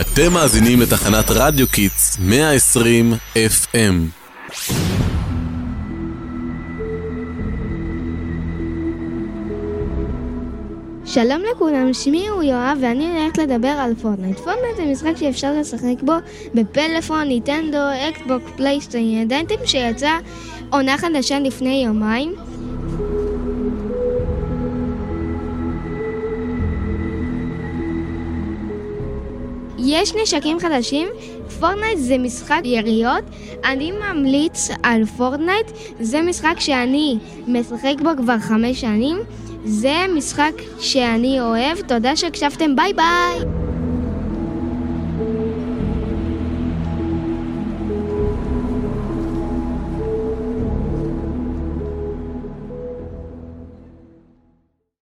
[0.00, 3.74] אתם מאזינים לתחנת רדיו Kids 120 FM.
[11.06, 14.38] שלום לכולם, שמי הוא יואב ואני הולכת לדבר על פורטנייט.
[14.38, 16.12] פורטנייט זה משחק שאפשר לשחק בו
[16.54, 17.78] בפלאפון, נינטנדו,
[18.08, 19.22] אקסבוקס, פלייסטיישן.
[19.22, 20.10] ידעתם שיצא
[20.70, 22.34] עונה חדשה לפני יומיים?
[29.78, 31.08] יש נשקים חדשים,
[31.60, 33.24] פורטנייט זה משחק יריות,
[33.64, 35.66] אני ממליץ על פורטנייט,
[36.00, 39.18] זה משחק שאני משחק בו כבר חמש שנים,
[39.64, 43.63] זה משחק שאני אוהב, תודה שהקשבתם, ביי ביי!